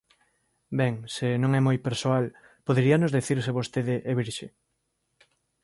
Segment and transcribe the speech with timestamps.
[0.79, 2.25] Ben, se non é moi persoal,
[2.67, 4.47] poderíanos dicir se vostede é virxe?